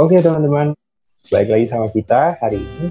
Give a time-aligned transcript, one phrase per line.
[0.00, 0.72] Oke teman-teman,
[1.28, 2.88] balik lagi sama kita hari ini.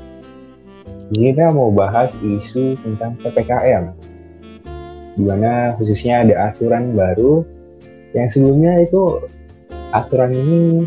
[1.09, 3.97] Kita mau bahas isu tentang PPKM.
[5.17, 7.41] Di mana khususnya ada aturan baru
[8.13, 9.25] yang sebelumnya itu
[9.89, 10.85] aturan ini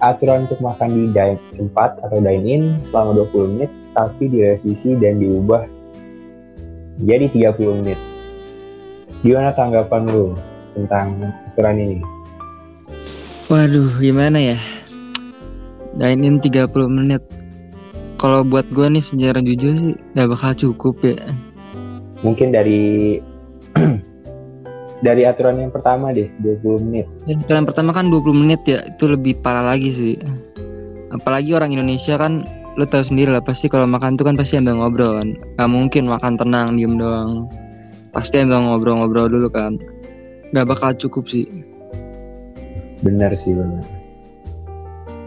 [0.00, 5.20] aturan untuk makan di dine tempat atau dine in selama 20 menit tapi direvisi dan
[5.20, 5.68] diubah
[7.04, 8.00] jadi 30 menit.
[9.20, 10.32] Gimana tanggapan lu
[10.72, 11.20] tentang
[11.52, 12.00] aturan ini?
[13.52, 14.71] Waduh, gimana ya?
[15.96, 17.22] Dine in 30 menit.
[18.16, 21.18] Kalau buat gue nih sejarah jujur sih gak bakal cukup ya.
[22.22, 23.18] Mungkin dari
[25.06, 27.06] dari aturan yang pertama deh, 20 menit.
[27.26, 30.14] Aturan pertama kan 20 menit ya, itu lebih parah lagi sih.
[31.10, 32.46] Apalagi orang Indonesia kan
[32.78, 35.28] lu tahu sendiri lah pasti kalau makan tuh kan pasti ambil ngobrol kan.
[35.58, 37.50] Gak mungkin makan tenang diem doang.
[38.14, 39.76] Pasti ambil ngobrol-ngobrol dulu kan.
[40.54, 41.44] Gak bakal cukup sih.
[43.02, 44.01] Bener sih bener.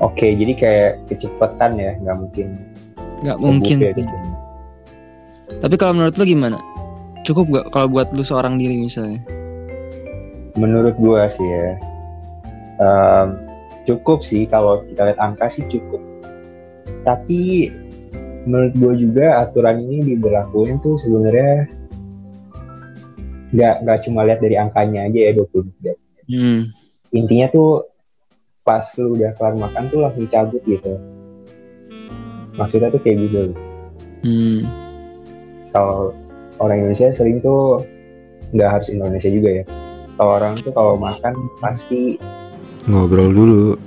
[0.04, 2.48] Oke, jadi kayak kecepatan ya, nggak mungkin.
[3.24, 3.78] Gak mungkin.
[3.80, 3.94] Sih.
[3.96, 4.16] gitu.
[5.64, 6.60] Tapi kalau menurut lu gimana?
[7.24, 9.24] Cukup gak kalau buat lu seorang diri misalnya?
[10.60, 11.80] Menurut gua sih ya,
[12.80, 13.28] em,
[13.88, 16.04] cukup sih kalau kita lihat angka sih cukup.
[17.08, 17.72] Tapi
[18.46, 21.66] menurut gua juga aturan ini diberlakuin tuh sebenarnya
[23.56, 25.98] nggak nggak cuma lihat dari angkanya aja ya 20 menit.
[26.28, 26.62] Hmm.
[27.16, 27.95] Intinya tuh
[28.66, 30.98] pas lu udah kelar makan tuh langsung cabut gitu.
[32.58, 33.44] Maksudnya tuh kayak gitu.
[34.26, 34.62] Hmm.
[35.70, 36.18] Kalau
[36.58, 37.86] orang Indonesia sering tuh
[38.52, 39.64] nggak harus Indonesia juga ya.
[40.18, 42.18] Kalau orang tuh kalau makan pasti
[42.90, 43.78] ngobrol dulu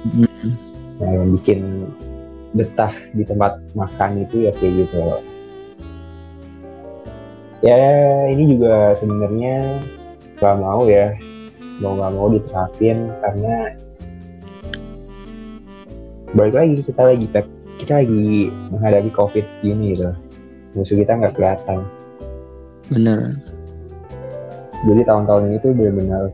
[0.00, 0.56] Hmm.
[0.96, 1.60] Nah, yang bikin
[2.56, 4.98] betah di tempat makan itu ya kayak gitu.
[7.60, 7.76] Ya
[8.32, 9.84] ini juga sebenarnya
[10.40, 11.12] gak mau ya,
[11.80, 13.54] mau gak mau diterapin karena
[16.36, 17.26] balik lagi kita lagi
[17.80, 20.12] kita lagi menghadapi covid gini gitu.
[20.76, 21.82] Musuh kita nggak kelihatan.
[22.92, 23.34] Bener.
[24.86, 26.24] Jadi tahun-tahun ini tuh benar-benar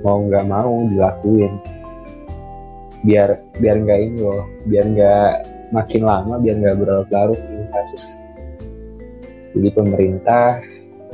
[0.00, 1.52] mau nggak mau dilakuin
[3.04, 5.32] biar biar nggak ini loh biar nggak
[5.72, 8.04] makin lama biar nggak berlarut-larut ini kasus
[9.56, 10.60] jadi pemerintah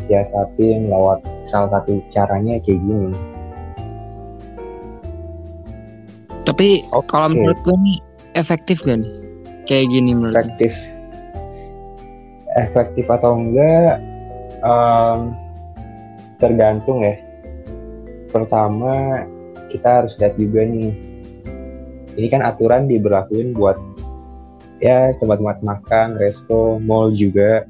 [0.06, 3.12] siasatin lewat salah satu caranya kayak gini.
[6.46, 7.10] Tapi Oke.
[7.10, 7.98] kalau menurut lu nih
[8.38, 9.12] efektif gak nih?
[9.66, 10.72] Kayak gini menurut efektif.
[12.56, 13.98] Efektif atau enggak
[14.62, 15.18] em,
[16.38, 17.18] tergantung ya.
[18.30, 19.26] Pertama
[19.68, 20.94] kita harus lihat juga nih.
[22.16, 23.76] Ini kan aturan diberlakuin buat
[24.80, 27.68] ya tempat-tempat makan resto mall juga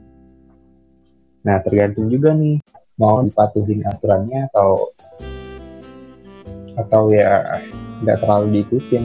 [1.46, 2.58] nah tergantung juga nih
[2.98, 4.90] mau dipatuhin aturannya atau
[6.76, 7.62] atau ya
[8.04, 9.04] nggak terlalu diikutin.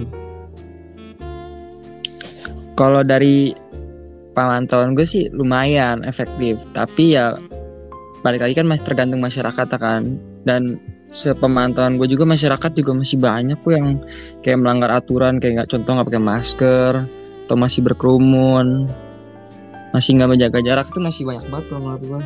[2.75, 3.53] Kalau dari
[4.33, 7.37] pemantauan gue sih lumayan efektif, tapi ya
[8.25, 10.17] balik lagi kan masih tergantung masyarakat kan.
[10.41, 10.81] Dan
[11.11, 14.01] sepemantauan gue juga masyarakat juga masih banyak kok yang
[14.41, 16.93] kayak melanggar aturan kayak nggak contoh nggak pakai masker
[17.45, 18.87] atau masih berkerumun,
[19.91, 22.21] masih nggak menjaga jarak itu masih banyak banget kalau menurut gue.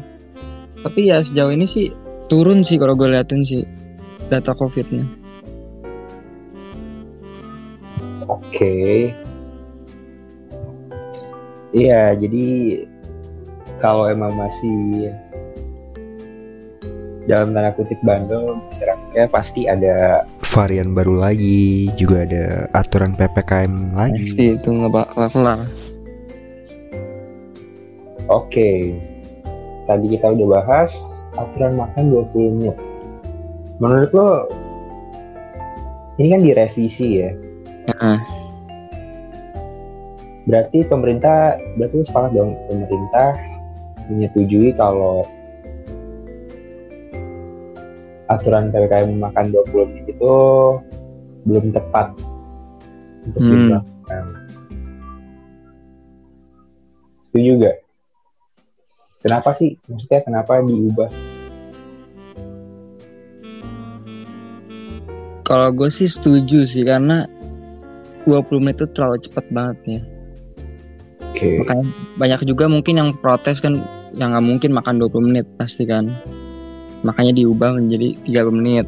[0.85, 1.89] Tapi ya sejauh ini sih
[2.29, 3.65] turun sih kalau gue liatin sih
[4.29, 5.05] data covidnya.
[8.25, 9.13] Oke.
[11.75, 12.45] Iya, jadi
[13.83, 15.11] kalau emang masih
[17.27, 24.31] dalam tanda kutip bandel, masyarakatnya pasti ada varian baru lagi juga ada aturan ppkm lagi
[24.31, 25.59] Pasti itu nggak bakal kelar.
[28.29, 28.97] Oke.
[29.85, 30.91] Tadi kita udah bahas
[31.37, 32.77] aturan makan 20 menit.
[33.77, 34.29] Menurut lo
[36.17, 37.29] ini kan direvisi ya.
[37.91, 38.17] Heeh.
[40.45, 43.37] Berarti pemerintah berarti lo sepakat dong pemerintah
[44.09, 45.25] menyetujui kalau
[48.25, 50.33] aturan PPKM makan 20 menit itu
[51.45, 52.09] belum tepat
[53.25, 53.49] untuk Hmm.
[53.53, 54.23] diberlakukan.
[57.29, 57.84] Setuju gak?
[59.25, 59.73] Kenapa sih?
[59.89, 61.09] Maksudnya kenapa diubah?
[65.41, 67.25] Kalau gue sih setuju sih karena
[68.29, 70.01] 20 menit itu terlalu cepat banget ya.
[71.33, 71.57] Oke.
[71.57, 71.85] Makanya
[72.21, 73.81] banyak juga mungkin yang protes kan
[74.13, 76.05] yang nggak mungkin makan 20 menit pasti kan.
[77.01, 78.85] Makanya diubah menjadi 30 menit.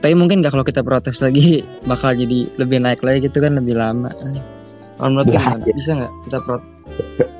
[0.00, 3.76] Tapi mungkin nggak kalau kita protes lagi bakal jadi lebih naik lagi gitu kan lebih
[3.76, 4.08] lama.
[4.96, 5.60] Kalau menurut ya.
[5.68, 6.64] Bisa nggak kita protes?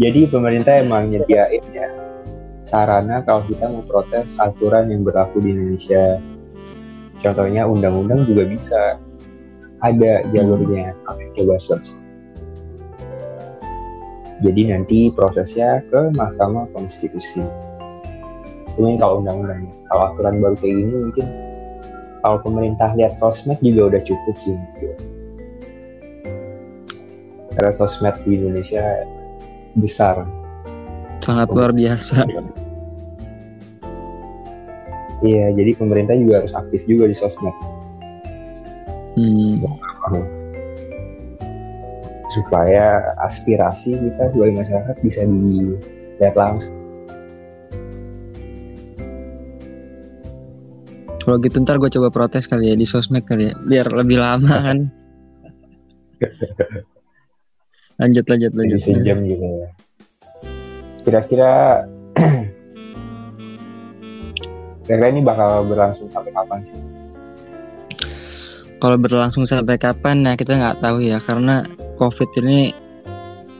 [0.00, 1.88] Jadi pemerintah emang nyediain ya
[2.66, 6.18] sarana kalau kita mau protes aturan yang berlaku di Indonesia.
[7.16, 8.82] contohnya undang-undang juga bisa.
[9.80, 11.96] Ada jalurnya kalian coba search.
[14.44, 17.40] Jadi nanti prosesnya ke Mahkamah Konstitusi.
[18.76, 21.26] Ini kalau undang-undang kalau aturan baru kayak gini mungkin
[22.20, 24.56] kalau pemerintah lihat sosmed juga udah cukup sih.
[27.56, 28.84] Karena sosmed di Indonesia
[29.76, 30.24] besar.
[31.20, 32.24] Sangat luar biasa.
[35.24, 37.56] Iya jadi pemerintah juga harus aktif juga di sosmed.
[39.16, 39.64] Hmm.
[42.36, 46.76] supaya aspirasi kita sebagai masyarakat bisa dilihat langsung.
[51.24, 54.46] Kalau gitu ntar gue coba protes kali ya di sosmed kali ya biar lebih lama
[54.62, 54.78] kan
[57.96, 58.80] lanjut lanjut lanjut.
[58.80, 59.68] sejam gitu ya.
[61.06, 61.52] Kira-kira
[64.84, 66.78] kira-kira ini bakal berlangsung sampai kapan sih?
[68.76, 71.16] Kalau berlangsung sampai kapan nah kita nggak tahu ya.
[71.24, 71.64] Karena
[71.96, 72.76] covid ini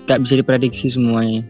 [0.05, 1.41] nggak bisa diprediksi semuanya.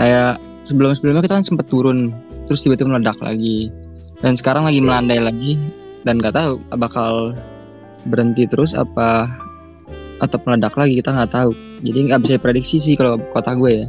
[0.00, 2.16] Kayak sebelum sebelumnya kita kan sempat turun
[2.48, 3.68] terus tiba-tiba meledak lagi.
[4.24, 5.60] Dan sekarang lagi melandai lagi
[6.08, 7.36] dan nggak tahu bakal
[8.08, 9.28] berhenti terus apa
[10.20, 11.52] atau meledak lagi kita nggak tahu.
[11.84, 13.86] Jadi nggak bisa diprediksi sih kalau kota gue ya.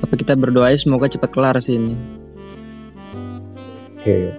[0.00, 1.96] Tapi kita berdoa semoga cepat kelar sih ini.
[4.00, 4.32] Oke.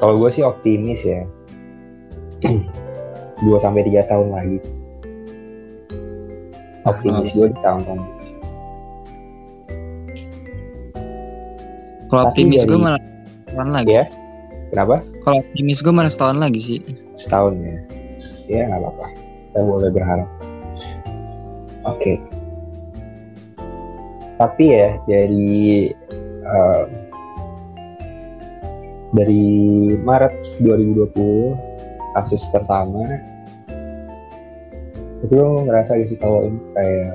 [0.00, 1.22] Kalau gue sih optimis ya.
[3.44, 4.74] 2 sampai tiga tahun lagi sih.
[6.80, 8.00] optimis gue di tahun-tahun
[12.10, 12.98] kalau optimis gue malah
[13.46, 13.92] setahun lagi.
[13.94, 14.04] Ya?
[14.74, 14.96] Kenapa?
[15.22, 16.80] Kalau optimis gue malah setahun lagi sih.
[17.14, 17.99] Setahun ya
[18.50, 19.06] ya nggak apa-apa.
[19.50, 20.28] Kita boleh berharap.
[21.86, 22.18] Oke.
[24.36, 25.92] Tapi ya dari
[26.42, 26.84] eh,
[29.14, 29.44] dari
[30.02, 31.54] Maret 2020
[32.18, 33.04] kasus pertama
[35.20, 37.12] itu ngerasa sih kalau ini kayak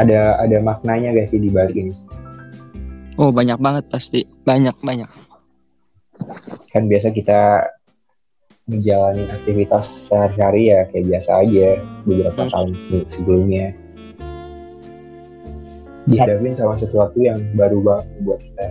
[0.00, 1.92] ada ada maknanya gak sih di balik ini?
[3.16, 4.28] Oh banyak banget pasti.
[4.44, 5.08] Banyak banyak
[6.76, 7.64] kan biasa kita
[8.68, 11.68] menjalani aktivitas sehari-hari ya kayak biasa aja
[12.04, 12.52] beberapa Hmm.
[12.52, 12.70] tahun
[13.08, 13.66] sebelumnya.
[16.04, 18.68] Dihadapin sama sesuatu yang baru banget buat kita.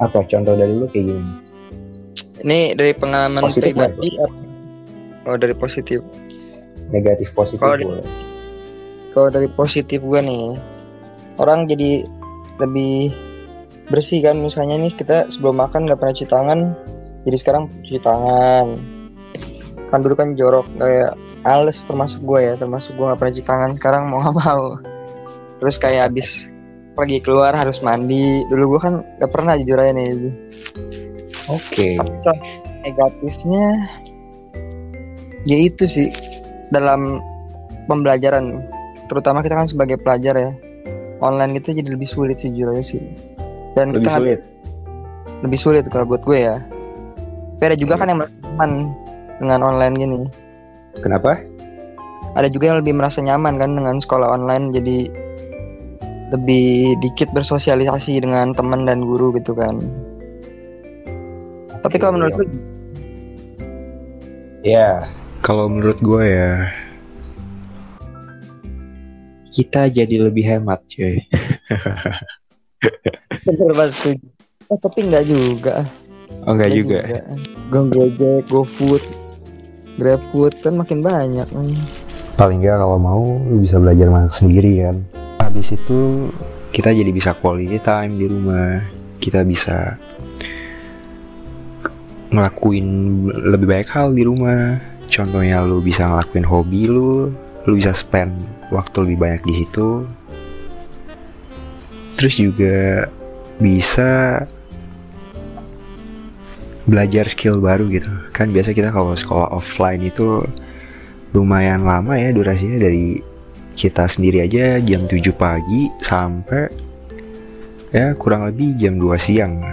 [0.00, 1.22] Apa contoh dari lu kayak gini
[2.44, 4.20] ini dari pengalaman Positif pribadi
[5.24, 6.04] oh dari positif.
[6.92, 8.04] Negatif positif Kalau boleh.
[9.16, 10.52] kalau dari positif gue nih
[11.40, 12.04] orang jadi
[12.60, 13.16] lebih
[13.92, 16.60] bersih kan misalnya nih kita sebelum makan nggak pernah cuci tangan
[17.24, 18.66] jadi sekarang cuci tangan.
[19.88, 23.70] Kan dulu kan jorok kayak ales termasuk gue ya termasuk gue nggak pernah cuci tangan
[23.76, 24.64] sekarang mau nggak mau.
[25.60, 26.48] Terus kayak habis
[26.94, 30.32] pergi keluar harus mandi dulu gue kan nggak pernah jujur aja nih.
[31.48, 31.96] Oke.
[32.00, 32.40] Tapi kalau
[32.84, 33.66] negatifnya?
[35.44, 36.08] Ya itu sih
[36.72, 37.20] dalam
[37.88, 38.64] pembelajaran
[39.12, 40.50] terutama kita kan sebagai pelajar ya
[41.20, 43.02] online itu jadi lebih sulit sih jujur aja sih
[43.74, 44.40] dan lebih kita sulit.
[45.44, 46.56] Lebih sulit kalau buat gue ya.
[47.58, 48.70] Tapi ada juga kan yang merasa nyaman
[49.38, 50.20] dengan online gini.
[51.02, 51.38] Kenapa?
[52.34, 54.98] Ada juga yang lebih merasa nyaman kan dengan sekolah online jadi
[56.34, 59.78] lebih dikit bersosialisasi dengan teman dan guru gitu kan.
[61.84, 62.46] Tapi kalau menurut lu?
[64.64, 65.04] Ya
[65.44, 66.72] Kalau menurut gue ya
[69.54, 71.22] kita jadi lebih hemat cuy
[73.46, 74.34] bener banget setuju
[74.72, 75.84] Oh, tapi enggak juga.
[76.48, 76.98] Oh enggak Nggak juga.
[77.68, 79.02] Gang Gojek, GoFood,
[80.00, 81.48] GrabFood kan makin banyak.
[82.34, 84.96] Paling nggak kalau mau lu bisa belajar masak sendiri kan.
[85.44, 86.32] Habis itu
[86.72, 88.88] kita jadi bisa quality time di rumah.
[89.20, 90.00] Kita bisa
[92.32, 92.86] ngelakuin
[93.30, 94.80] lebih banyak hal di rumah.
[95.12, 97.30] Contohnya lu bisa ngelakuin hobi lu.
[97.64, 98.32] Lu bisa spend
[98.72, 100.04] waktu lebih banyak di situ
[102.14, 103.08] terus juga
[103.58, 104.42] bisa
[106.84, 108.10] belajar skill baru gitu.
[108.30, 110.44] Kan biasa kita kalau sekolah offline itu
[111.32, 112.78] lumayan lama ya durasinya.
[112.78, 113.18] Dari
[113.74, 116.70] kita sendiri aja jam 7 pagi sampai
[117.90, 119.64] ya kurang lebih jam 2 siang.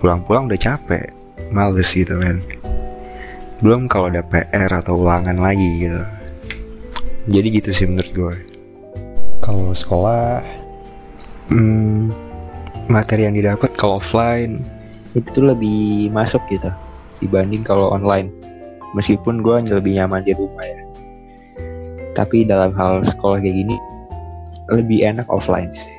[0.00, 1.08] Pulang-pulang udah capek
[1.52, 2.40] males gitu kan.
[3.64, 6.02] Belum kalau ada PR atau ulangan lagi gitu.
[7.26, 8.36] Jadi gitu sih menurut gue
[9.42, 10.42] kalau sekolah
[11.50, 12.10] hmm,
[12.90, 14.62] materi yang didapat kalau offline.
[15.16, 16.70] Itu tuh lebih masuk gitu
[17.22, 18.30] dibanding kalau online.
[18.94, 20.82] Meskipun gue lebih nyaman di rumah ya.
[22.16, 23.76] Tapi dalam hal sekolah kayak gini
[24.72, 25.96] lebih enak offline sih.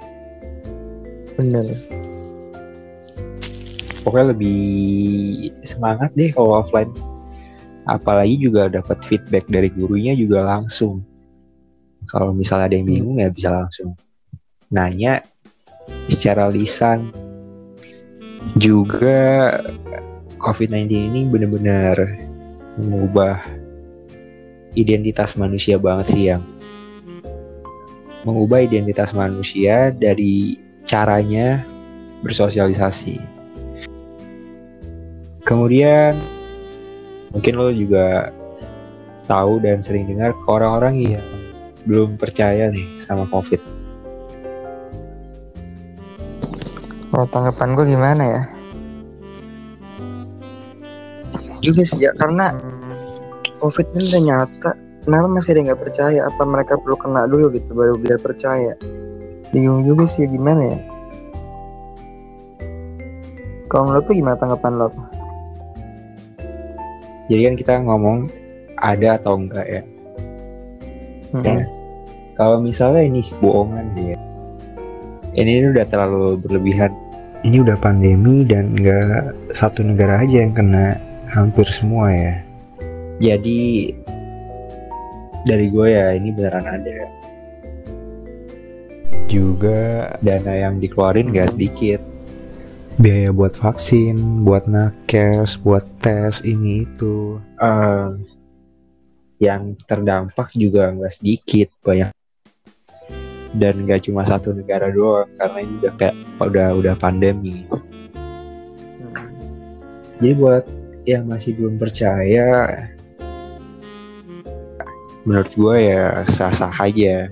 [1.38, 1.78] Bener.
[4.02, 4.62] Pokoknya lebih
[5.62, 6.90] semangat deh kalau offline.
[7.88, 11.04] Apalagi juga dapat feedback dari gurunya juga langsung.
[12.08, 13.96] Kalau misalnya ada yang bingung ya bisa langsung
[14.68, 15.24] nanya
[16.18, 17.14] secara lisan
[18.58, 19.54] juga
[20.42, 22.18] COVID-19 ini benar-benar
[22.82, 23.38] mengubah
[24.74, 26.42] identitas manusia banget sih yang
[28.26, 30.58] mengubah identitas manusia dari
[30.90, 31.62] caranya
[32.26, 33.22] bersosialisasi.
[35.46, 36.18] Kemudian
[37.30, 38.34] mungkin lo juga
[39.30, 41.28] tahu dan sering dengar ke orang-orang yang
[41.86, 43.77] belum percaya nih sama COVID.
[47.18, 48.42] Kalau tanggapan gue gimana ya
[51.66, 52.54] juga sih ya karena
[53.58, 54.72] covid ini udah nyata
[55.02, 58.78] kenapa masih ada yang nggak percaya apa mereka perlu kena dulu gitu baru biar percaya
[59.50, 60.80] bingung juga sih gimana ya
[63.66, 64.90] kalau menurut lu gimana tanggapan lo
[67.28, 68.32] Jadi kan kita ngomong
[68.80, 69.82] ada atau enggak ya.
[71.36, 71.44] Hmm.
[71.44, 71.68] Ya.
[72.40, 74.18] Kalau misalnya ini bohongan sih ya.
[75.36, 76.96] Ini udah terlalu berlebihan.
[77.46, 80.98] Ini udah pandemi dan nggak satu negara aja yang kena,
[81.30, 82.42] hampir semua ya.
[83.22, 83.94] Jadi
[85.46, 87.00] dari gue ya ini beneran ada.
[89.28, 92.00] Juga dana yang dikeluarin gak sedikit.
[92.98, 97.38] Biaya buat vaksin, buat nakes, buat tes ini itu.
[97.62, 98.10] Eh,
[99.38, 102.10] yang terdampak juga nggak sedikit banyak
[103.58, 107.66] dan nggak cuma satu negara doang karena ini udah kayak udah udah pandemi.
[110.18, 110.66] Jadi buat
[111.06, 112.90] yang masih belum percaya
[115.26, 117.30] menurut gue ya sah-sah aja.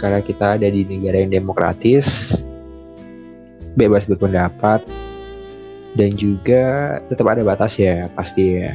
[0.00, 2.36] Karena kita ada di negara yang demokratis
[3.74, 4.84] bebas berpendapat
[5.94, 8.74] dan juga tetap ada batas ya pasti ya.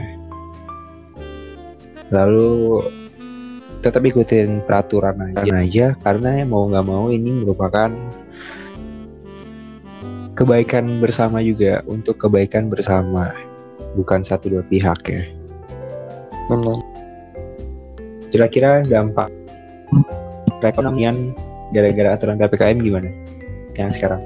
[2.09, 2.81] Lalu
[3.79, 5.85] tetap ikutin peraturan aja, aja.
[6.03, 7.91] Karena mau nggak mau ini merupakan
[10.35, 11.83] kebaikan bersama juga.
[11.87, 13.35] Untuk kebaikan bersama
[13.95, 15.23] bukan satu dua pihak ya.
[16.51, 16.99] Bener
[18.29, 19.27] kira-kira dampak
[20.61, 21.33] perekonomian
[21.73, 23.09] gara-gara aturan ppkm gimana?
[23.75, 24.21] Yang sekarang?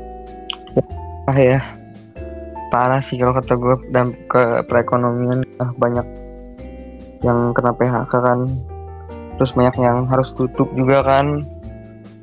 [1.27, 1.59] Ah ya.
[2.67, 6.03] Parah sih kalau kata gue dan ke perekonomian ah, banyak
[7.23, 8.39] yang kena PHK kan
[9.35, 11.43] terus banyak yang harus tutup juga kan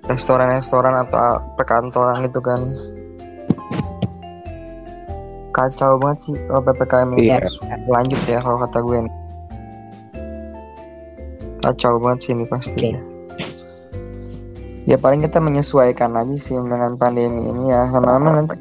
[0.06, 2.60] restoran-restoran atau perkantoran gitu kan
[5.50, 7.34] kacau banget sih kalau ppkm ini Iya.
[7.42, 9.14] harus lanjut ya kalau kata gue nih.
[11.60, 12.90] kacau banget sih ini pasti Oke.
[14.86, 18.56] ya paling kita menyesuaikan aja sih dengan pandemi ini ya lama-lama nanti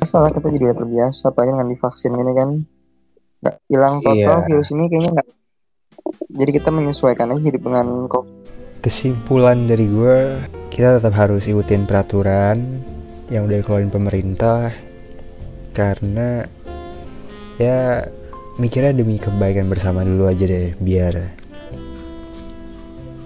[0.00, 2.48] masalah kita jadi terbiasa apalagi dengan divaksin ini kan
[3.42, 4.46] nggak hilang total Iya.
[4.48, 5.28] virus ini kayaknya nggak
[6.32, 8.42] jadi kita menyesuaikan aja hidup dengan covid
[8.82, 12.82] Kesimpulan dari gue, kita tetap harus ikutin peraturan
[13.30, 14.74] yang udah dikeluarin pemerintah
[15.70, 16.42] karena
[17.62, 18.02] ya
[18.58, 21.14] mikirnya demi kebaikan bersama dulu aja deh biar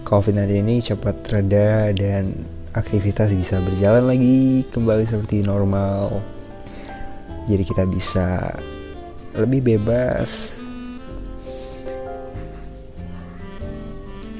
[0.04, 2.36] COVID-19 ini cepat reda dan
[2.76, 6.20] aktivitas bisa berjalan lagi kembali seperti normal.
[7.48, 8.52] Jadi kita bisa
[9.32, 10.60] lebih bebas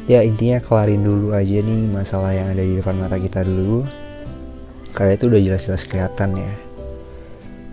[0.06, 3.82] ya intinya kelarin dulu aja nih masalah yang ada di depan mata kita dulu.
[4.94, 6.52] Karena itu udah jelas-jelas kelihatan ya.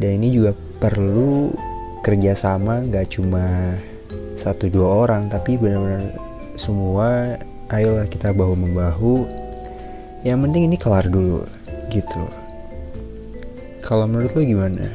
[0.02, 1.54] Dan ini juga perlu
[2.04, 3.78] kerjasama nggak cuma
[4.36, 6.04] satu dua orang tapi benar-benar
[6.58, 7.38] semua.
[7.72, 9.26] Ayolah kita bahu membahu
[10.28, 11.42] yang penting ini kelar dulu
[11.90, 12.28] gitu.
[13.82, 14.88] Kalau menurut lo gimana?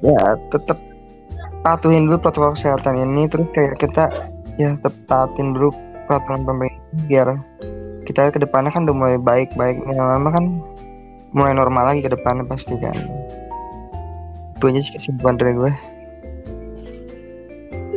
[0.00, 0.78] Ya tetap
[1.64, 4.12] patuhin dulu protokol kesehatan ini terus kayak kita
[4.60, 5.74] ya tetap taatin dulu
[6.06, 7.28] peraturan pemerintah biar
[8.04, 10.44] kita ke depannya kan udah mulai baik-baik lama-lama kan
[11.34, 12.94] mulai normal lagi ke depannya pasti kan.
[14.54, 15.72] Itu aja sih kesimpulan dari gue.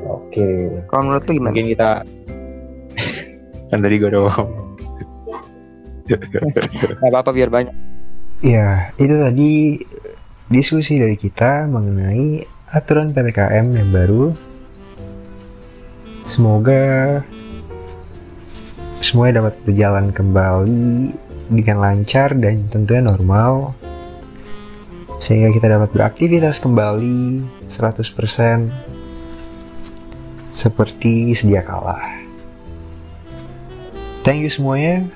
[0.10, 0.48] Oke.
[0.90, 1.54] Kalau menurut lu gimana?
[1.54, 1.90] Mungkin kita
[3.70, 4.50] kan tadi gue udah ngomong.
[6.98, 7.76] Nggak apa-apa biar banyak.
[8.42, 9.82] Ya, itu tadi
[10.50, 12.42] diskusi dari kita mengenai
[12.74, 14.34] aturan PPKM yang baru.
[16.28, 17.24] Semoga
[19.00, 21.16] semuanya dapat berjalan kembali
[21.48, 23.72] dengan lancar dan tentunya normal.
[25.24, 28.68] Sehingga kita dapat beraktivitas kembali 100%
[30.52, 31.96] seperti sedia kala.
[34.28, 35.08] Thank you semuanya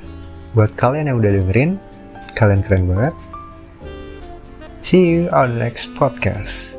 [0.56, 1.76] buat kalian yang udah dengerin
[2.40, 3.12] kalian keren banget.
[4.80, 6.71] See you on the next podcast.